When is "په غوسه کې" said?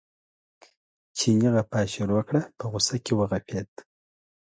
2.57-3.13